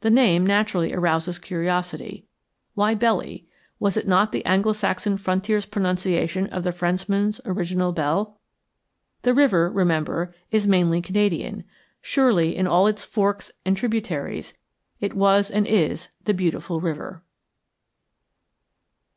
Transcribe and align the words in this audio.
The 0.00 0.10
name 0.10 0.44
naturally 0.44 0.92
arouses 0.92 1.38
curiosity. 1.38 2.26
Why 2.74 2.96
Belly? 2.96 3.46
Was 3.78 3.96
it 3.96 4.08
not 4.08 4.32
the 4.32 4.44
Anglo 4.44 4.72
Saxon 4.72 5.16
frontier's 5.16 5.66
pronunciation 5.66 6.48
of 6.48 6.64
the 6.64 6.72
Frenchman's 6.72 7.40
original 7.44 7.92
Belle? 7.92 8.40
The 9.22 9.32
river, 9.34 9.70
remember, 9.70 10.34
is 10.50 10.66
mainly 10.66 11.00
Canadian. 11.00 11.62
Surely 12.02 12.56
in 12.56 12.66
all 12.66 12.88
its 12.88 13.04
forks 13.04 13.52
and 13.64 13.76
tributaries 13.76 14.52
it 14.98 15.14
was 15.14 15.48
and 15.48 15.64
is 15.64 16.08
the 16.24 16.34
Beautiful 16.34 16.80
River. 16.80 17.22